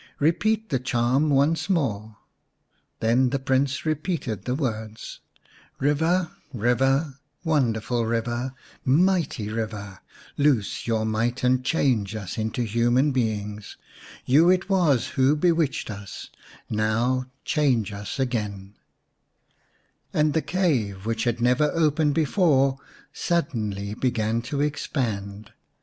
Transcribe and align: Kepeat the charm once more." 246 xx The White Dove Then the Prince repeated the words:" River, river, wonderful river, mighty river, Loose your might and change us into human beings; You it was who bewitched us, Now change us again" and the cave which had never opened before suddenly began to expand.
Kepeat 0.19 0.69
the 0.69 0.79
charm 0.79 1.29
once 1.29 1.69
more." 1.69 2.17
246 3.01 3.01
xx 3.03 3.03
The 3.03 3.05
White 3.05 3.05
Dove 3.05 3.07
Then 3.07 3.29
the 3.29 3.45
Prince 3.45 3.85
repeated 3.85 4.45
the 4.45 4.55
words:" 4.55 5.19
River, 5.79 6.31
river, 6.51 7.19
wonderful 7.43 8.07
river, 8.07 8.55
mighty 8.83 9.47
river, 9.49 9.99
Loose 10.39 10.87
your 10.87 11.05
might 11.05 11.43
and 11.43 11.63
change 11.63 12.15
us 12.15 12.39
into 12.39 12.63
human 12.63 13.11
beings; 13.11 13.77
You 14.25 14.49
it 14.49 14.69
was 14.69 15.09
who 15.09 15.35
bewitched 15.35 15.91
us, 15.91 16.31
Now 16.67 17.27
change 17.45 17.91
us 17.93 18.19
again" 18.19 18.77
and 20.15 20.33
the 20.33 20.41
cave 20.41 21.05
which 21.05 21.25
had 21.25 21.39
never 21.39 21.69
opened 21.75 22.15
before 22.15 22.79
suddenly 23.13 23.93
began 23.93 24.41
to 24.41 24.61
expand. 24.61 25.51